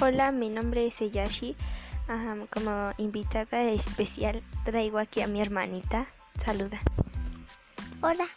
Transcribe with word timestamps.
Hola, 0.00 0.30
mi 0.30 0.48
nombre 0.48 0.86
es 0.86 1.00
Eyashi. 1.00 1.56
como 2.54 2.92
invitada 2.98 3.64
especial 3.64 4.44
traigo 4.64 4.98
aquí 4.98 5.22
a 5.22 5.26
mi 5.26 5.40
hermanita. 5.40 6.06
Saluda. 6.36 6.78
Hola. 8.00 8.28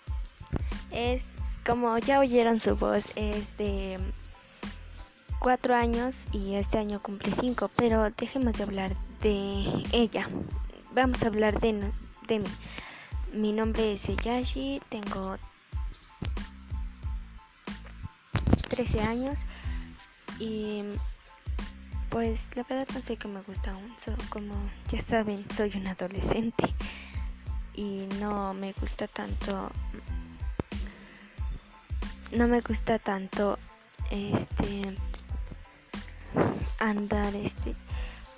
Es 0.89 1.23
como 1.63 1.99
ya 1.99 2.19
oyeron 2.19 2.59
su 2.59 2.75
voz, 2.75 3.05
es 3.15 3.55
de 3.57 3.99
cuatro 5.37 5.75
años 5.75 6.15
y 6.31 6.55
este 6.55 6.79
año 6.79 6.99
cumple 6.99 7.31
cinco, 7.39 7.69
pero 7.75 8.09
dejemos 8.09 8.57
de 8.57 8.63
hablar 8.63 8.95
de 9.21 9.83
ella. 9.91 10.27
Vamos 10.93 11.21
a 11.21 11.27
hablar 11.27 11.59
de, 11.59 11.91
de 12.27 12.39
mí. 12.39 12.49
Mi 13.33 13.51
nombre 13.51 13.93
es 13.93 14.09
Eyashi, 14.09 14.81
tengo 14.89 15.37
13 18.69 19.01
años 19.01 19.37
y 20.39 20.81
pues 22.11 22.49
la 22.55 22.63
verdad 22.63 22.87
no 22.93 23.01
sé 23.01 23.15
qué 23.15 23.27
me 23.29 23.41
gusta 23.41 23.71
aún, 23.71 23.95
solo 23.97 24.17
como 24.29 24.53
ya 24.89 24.99
saben, 24.99 25.45
soy 25.55 25.71
un 25.75 25.87
adolescente 25.87 26.75
y 27.73 28.05
no 28.19 28.53
me 28.53 28.73
gusta 28.73 29.07
tanto 29.07 29.71
no 32.33 32.47
me 32.49 32.59
gusta 32.59 32.99
tanto 32.99 33.57
este 34.11 34.97
andar 36.79 37.33
este 37.33 37.75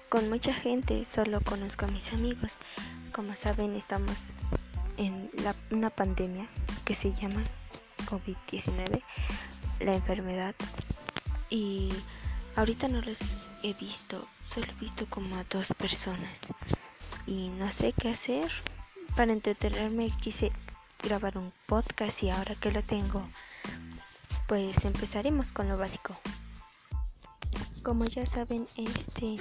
con 0.07 0.29
mucha 0.29 0.53
gente, 0.53 1.03
solo 1.05 1.41
conozco 1.41 1.85
a 1.85 1.87
mis 1.87 2.13
amigos. 2.13 2.51
Como 3.11 3.35
saben, 3.35 3.75
estamos 3.75 4.15
en 4.97 5.31
la, 5.43 5.55
una 5.71 5.89
pandemia 5.89 6.47
que 6.85 6.93
se 6.93 7.11
llama 7.13 7.43
COVID-19, 8.05 9.01
la 9.79 9.95
enfermedad 9.95 10.53
y 11.49 11.89
Ahorita 12.55 12.87
no 12.87 13.01
los 13.01 13.17
he 13.63 13.73
visto, 13.73 14.27
solo 14.53 14.67
he 14.67 14.79
visto 14.79 15.05
como 15.09 15.37
a 15.37 15.43
dos 15.45 15.69
personas 15.77 16.39
y 17.25 17.49
no 17.49 17.71
sé 17.71 17.93
qué 17.93 18.09
hacer. 18.09 18.51
Para 19.15 19.31
entretenerme 19.31 20.11
quise 20.21 20.51
grabar 21.01 21.37
un 21.37 21.53
podcast 21.67 22.23
y 22.23 22.29
ahora 22.29 22.55
que 22.55 22.71
lo 22.71 22.81
tengo, 22.81 23.27
pues 24.47 24.83
empezaremos 24.85 25.51
con 25.51 25.69
lo 25.69 25.77
básico. 25.77 26.15
Como 27.83 28.05
ya 28.05 28.25
saben, 28.25 28.67
este 28.75 29.37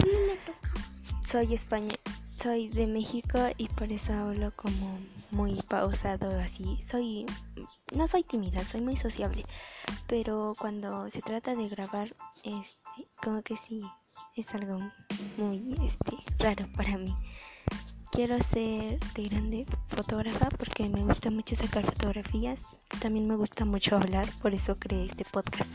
soy 1.24 1.54
español, 1.54 1.98
soy 2.42 2.68
de 2.68 2.86
México 2.86 3.38
y 3.56 3.68
por 3.68 3.90
eso 3.90 4.12
hablo 4.12 4.52
como 4.54 4.98
muy 5.30 5.62
pausado 5.62 6.38
así. 6.40 6.84
Soy 6.90 7.26
no 7.92 8.06
soy 8.06 8.24
tímida, 8.24 8.62
soy 8.64 8.80
muy 8.80 8.96
sociable, 8.96 9.44
pero 10.06 10.52
cuando 10.58 11.08
se 11.10 11.20
trata 11.20 11.54
de 11.54 11.68
grabar 11.68 12.14
este 12.44 12.82
como 13.22 13.42
que 13.42 13.56
sí, 13.68 13.82
es 14.36 14.54
algo 14.54 14.78
muy 15.36 15.74
este, 15.86 16.16
raro 16.38 16.66
para 16.74 16.96
mí. 16.96 17.14
Quiero 18.10 18.38
ser 18.42 18.98
de 19.14 19.28
grande 19.28 19.66
fotógrafa 19.88 20.48
porque 20.50 20.88
me 20.88 21.02
gusta 21.02 21.30
mucho 21.30 21.56
sacar 21.56 21.84
fotografías. 21.84 22.58
También 23.00 23.26
me 23.26 23.36
gusta 23.36 23.64
mucho 23.64 23.96
hablar, 23.96 24.26
por 24.40 24.54
eso 24.54 24.76
creé 24.76 25.06
este 25.06 25.24
podcast. 25.24 25.70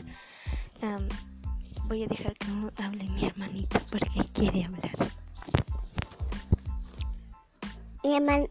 voy 1.86 2.04
a 2.04 2.06
dejar 2.06 2.34
que 2.34 2.46
hable 2.82 3.04
mi 3.04 3.24
hermanito 3.26 3.78
porque 3.90 4.24
quiere 4.32 4.64
hablar. 4.64 4.96
Mi 8.04 8.14
hermano, 8.14 8.46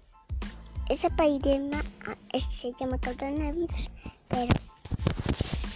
esa 0.90 1.10
pandemia 1.10 1.84
ah, 2.06 2.40
se 2.40 2.72
llama 2.80 2.98
coronavirus, 2.98 3.90
pero 4.28 4.54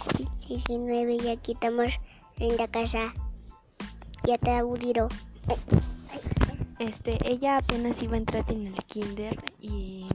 COVID-19 0.04 1.22
ya 1.22 1.36
quitamos 1.36 1.98
en 2.38 2.56
la 2.56 2.68
casa. 2.68 3.12
Ya 4.24 4.38
te 4.38 4.50
aburrido. 4.52 5.08
Este, 6.78 7.18
ella 7.30 7.58
apenas 7.58 8.02
iba 8.02 8.14
a 8.14 8.18
entrar 8.18 8.44
en 8.48 8.66
el 8.66 8.74
kinder 8.86 9.42
y 9.60 10.06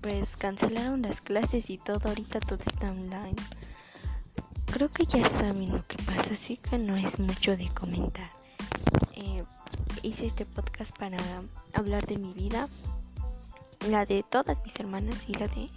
pues 0.00 0.36
cancelaron 0.36 1.02
las 1.02 1.20
clases 1.20 1.68
y 1.70 1.78
todo, 1.78 2.00
ahorita 2.04 2.40
todo 2.40 2.58
está 2.66 2.90
online. 2.90 3.36
Creo 4.66 4.90
que 4.90 5.06
ya 5.06 5.28
saben 5.28 5.72
lo 5.72 5.84
que 5.86 5.96
pasa, 6.04 6.34
así 6.34 6.58
que 6.58 6.78
no 6.78 6.96
es 6.96 7.18
mucho 7.18 7.56
de 7.56 7.68
comentar. 7.70 8.30
Eh, 9.14 9.42
hice 10.02 10.26
este 10.26 10.44
podcast 10.46 10.96
para 10.98 11.18
hablar 11.72 12.06
de 12.06 12.18
mi 12.18 12.32
vida, 12.32 12.68
la 13.88 14.06
de 14.06 14.22
todas 14.22 14.62
mis 14.64 14.78
hermanas 14.78 15.28
y 15.28 15.34
la 15.34 15.48
de 15.48 15.70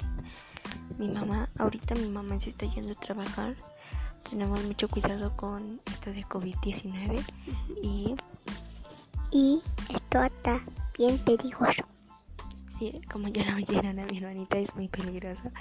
mi 0.98 1.08
mamá. 1.08 1.50
Ahorita 1.58 1.96
mi 1.96 2.09
mamá 2.09 2.40
se 2.40 2.50
está 2.50 2.66
yendo 2.66 2.92
a 2.92 2.96
trabajar 2.96 3.56
tenemos 4.30 4.63
mucho 4.63 4.88
cuidado 4.88 5.35
con 5.35 5.80
esto 5.85 6.12
de 6.12 6.25
COVID-19 6.25 7.24
y... 7.81 8.16
Y 9.31 9.62
esto 9.94 10.24
está 10.24 10.59
bien 10.97 11.19
peligroso. 11.19 11.84
Sí, 12.80 13.00
como 13.12 13.28
ya 13.28 13.46
lo 13.52 13.57
oyeron 13.57 14.00
a 14.00 14.06
mi 14.06 14.18
hermanita, 14.18 14.57
es 14.57 14.75
muy 14.75 14.88
peligroso. 14.88 15.52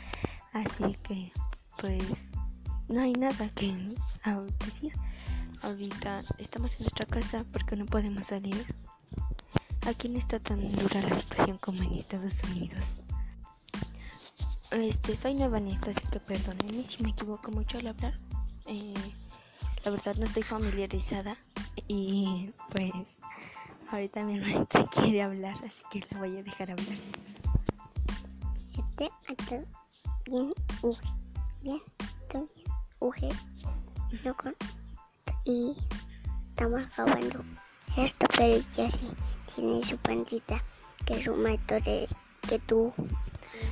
Así 0.55 0.97
que, 1.03 1.33
pues, 1.79 2.03
no 2.89 3.03
hay 3.03 3.13
nada 3.13 3.51
que 3.51 3.75
decir. 4.59 4.93
Ahorita 5.63 6.23
estamos 6.39 6.73
en 6.77 6.85
nuestra 6.85 7.05
casa 7.07 7.45
porque 7.53 7.77
no 7.77 7.85
podemos 7.85 8.27
salir. 8.27 8.65
Aquí 9.87 10.09
no 10.09 10.19
está 10.19 10.39
tan 10.39 10.73
dura 10.73 11.03
la 11.03 11.15
situación 11.15 11.59
como 11.59 11.83
en 11.83 11.95
Estados 11.95 12.35
Unidos. 12.51 12.85
Este, 14.71 15.17
soy 15.17 15.35
nueva 15.35 15.59
en 15.59 15.69
esto, 15.69 15.91
así 15.91 16.07
que 16.11 16.21
perdónenme 16.21 16.87
si 16.87 17.03
me 17.03 17.11
equivoco 17.11 17.51
mucho 17.51 17.79
al 17.79 17.89
hablar. 17.89 18.19
Eh, 18.69 18.95
la 19.85 19.91
verdad 19.91 20.15
no 20.17 20.27
estoy 20.27 20.43
familiarizada 20.43 21.37
y 21.87 22.51
pues 22.71 22.91
ahorita 23.91 24.25
mi 24.25 24.37
hermanita 24.39 24.87
quiere 24.93 25.23
hablar, 25.23 25.55
así 25.57 25.83
que 25.91 26.07
la 26.11 26.19
voy 26.19 26.37
a 26.37 26.43
dejar 26.43 26.71
hablar. 26.73 26.99
Este 29.29 29.65
bien 30.27 30.53
bien, 31.63 31.81
bien 32.43 32.53
y 35.45 35.75
estamos 36.51 36.83
grabando 36.95 37.43
esto, 37.97 38.27
pero 38.37 38.63
ya 38.77 38.91
sí 38.91 39.11
tiene 39.55 39.83
su 39.83 39.97
pandita, 39.97 40.63
que 41.07 41.15
es 41.15 41.27
un 41.27 41.43
maestro 41.43 41.81
de 41.81 42.07
que 42.47 42.59
tú. 42.59 42.93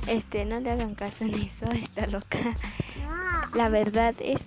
Este, 0.07 0.43
no 0.43 0.59
le 0.59 0.71
hagan 0.71 0.95
caso 0.95 1.23
en 1.23 1.35
eso, 1.35 1.65
está 1.71 2.07
loca. 2.07 2.57
La 3.53 3.69
verdad 3.69 4.15
es 4.19 4.41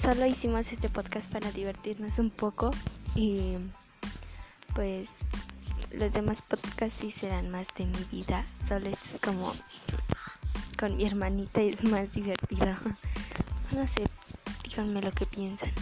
Solo 0.00 0.26
hicimos 0.26 0.70
este 0.70 0.88
podcast 0.88 1.30
para 1.30 1.50
divertirnos 1.50 2.18
un 2.18 2.30
poco 2.30 2.70
y 3.14 3.56
pues 4.74 5.08
los 5.90 6.12
demás 6.12 6.42
podcasts 6.42 6.98
sí 7.00 7.12
serán 7.12 7.50
más 7.50 7.66
de 7.76 7.86
mi 7.86 8.04
vida. 8.10 8.44
Solo 8.68 8.90
esto 8.90 9.08
es 9.12 9.20
como 9.20 9.54
con 10.78 10.96
mi 10.96 11.06
hermanita 11.06 11.62
y 11.62 11.70
es 11.70 11.84
más 11.84 12.12
divertido. 12.12 12.66
No 13.72 13.84
sé, 13.88 14.04
díganme 14.62 15.00
lo 15.00 15.10
que 15.10 15.26
piensan. 15.26 15.72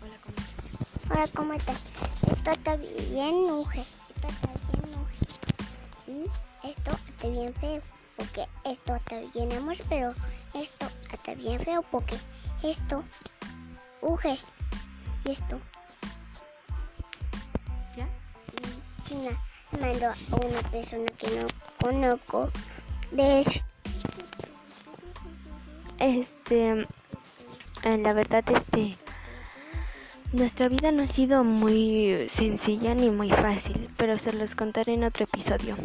Hola, 0.00 0.14
¿cómo 0.22 0.36
estás? 0.38 1.10
Hola, 1.10 1.28
¿cómo 1.34 1.52
estás? 1.52 1.80
Esto 2.32 2.50
está 2.50 2.76
bien, 2.76 3.34
mujer. 3.42 3.84
Esto 4.14 4.28
está 4.28 4.48
bien, 4.72 4.98
mujer. 4.98 5.26
Y 6.06 6.68
esto 6.68 6.90
está 6.92 7.28
bien 7.28 7.54
feo. 7.54 7.82
Porque 8.16 8.46
esto 8.64 8.96
está 8.96 9.20
bien 9.34 9.52
amor, 9.52 9.76
pero 9.88 10.14
esto 10.54 10.86
está 11.12 11.34
bien 11.34 11.62
feo 11.62 11.84
porque 11.90 12.16
esto, 12.70 13.04
uge, 14.00 14.38
y 15.24 15.30
esto. 15.30 15.60
¿Ya? 17.96 18.08
Y 18.52 19.02
China 19.08 19.30
mandó 19.80 20.06
a 20.06 20.36
una 20.36 20.60
persona 20.70 21.06
que 21.18 21.30
no 21.30 21.46
conozco 21.80 22.50
de 23.10 23.44
Este, 25.98 26.86
eh, 27.82 27.98
la 27.98 28.12
verdad, 28.12 28.44
este, 28.50 28.96
nuestra 30.32 30.68
vida 30.68 30.90
no 30.90 31.04
ha 31.04 31.06
sido 31.06 31.44
muy 31.44 32.26
sencilla 32.28 32.94
ni 32.94 33.10
muy 33.10 33.30
fácil, 33.30 33.88
pero 33.96 34.18
se 34.18 34.32
los 34.32 34.54
contaré 34.54 34.94
en 34.94 35.04
otro 35.04 35.24
episodio. 35.24 35.76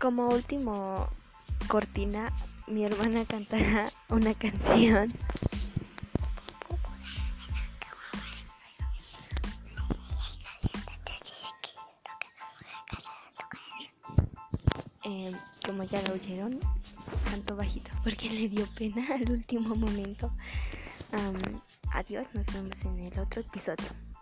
Como 0.00 0.28
último 0.28 1.08
cortina, 1.68 2.32
mi 2.66 2.84
hermana 2.84 3.24
cantará 3.26 3.86
una 4.08 4.34
canción. 4.34 5.12
Eh, 15.06 15.32
como 15.66 15.84
ya 15.84 16.00
lo 16.02 16.14
oyeron, 16.14 16.58
canto 17.30 17.56
bajito 17.56 17.90
porque 18.02 18.30
le 18.30 18.48
dio 18.48 18.66
pena 18.76 19.06
al 19.14 19.30
último 19.30 19.74
momento. 19.74 20.30
adiós, 21.92 22.26
nos 22.32 22.46
vemos 22.46 22.76
en 22.84 23.00
el 23.00 23.18
otro 23.18 23.40
episodio. 23.42 24.13